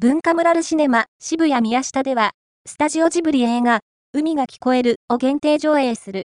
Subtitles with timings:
[0.00, 2.30] 文化村ルシネマ渋谷宮下では、
[2.68, 3.80] スタジオジブリ映画、
[4.12, 6.22] 海が聞こえるを限定上映する。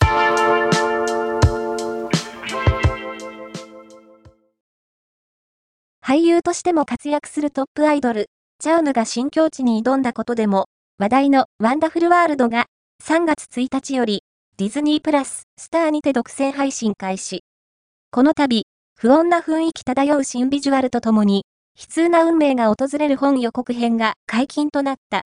[6.04, 8.26] 俳優としても活躍するトップアイドル、
[8.58, 10.66] チャウヌが新境地に挑んだことでも、
[10.98, 12.66] 話題のワンダフルワールドが
[13.04, 14.24] 3月1日より
[14.58, 17.44] ディズニープラススターにて独占配信開始。
[18.10, 18.64] この度、
[18.96, 21.44] 不穏な雰囲気漂う新ビジュアルとともに、
[21.80, 25.24] 悲痛な運命が訪れる本予告編が解禁となった。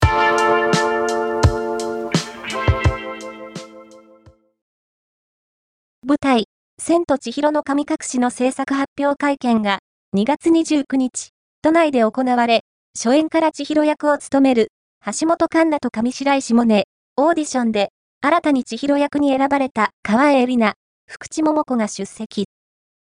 [6.06, 6.44] 舞台、
[6.80, 9.80] 千と千尋の神隠しの制作発表会見が
[10.14, 12.60] 2月29日、都内で行われ、
[12.96, 14.68] 初演から千尋役を務める
[15.04, 16.84] 橋本環奈と上白石萌音、
[17.16, 17.88] オーディションで
[18.20, 20.76] 新たに千尋役に選ばれた川栄里奈、
[21.10, 22.44] 福地桃子が出席。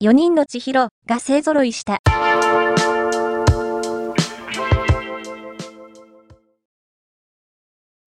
[0.04, 2.00] 4人の千尋が勢揃いした。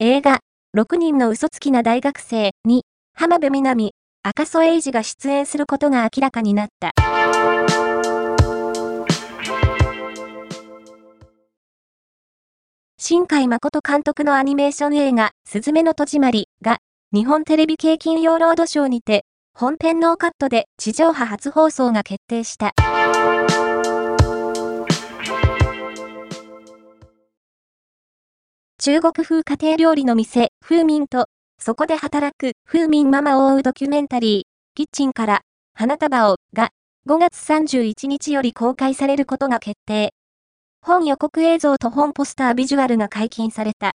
[0.02, 0.38] 映画、
[0.74, 2.84] 6人の嘘つきな大学生に、
[3.14, 6.92] 浜辺美波、赤楚衛二が出演することが明らかになった。
[12.96, 16.78] 新海誠監督のアニメーション映画、すずめの戸締まりが、
[17.12, 22.72] 日本テレビ系金曜ロードショーにて、本編ノーカットで地上波初放送が決定した。
[28.82, 31.26] 中国風家庭料理の店、風民と、
[31.60, 34.42] そこで働く風民ママを追うドキュメンタリー、
[34.74, 35.42] キッチンから
[35.74, 36.70] 花束をが
[37.06, 40.14] 5月31日より公開されることが決定。
[40.80, 43.92] 本予告映像と本ポスタービジュアルが解禁された。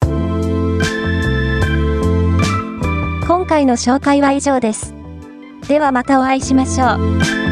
[3.25, 4.93] 今回の紹介は以上です。
[5.69, 6.95] ではまたお会いしましょ
[7.39, 7.42] う。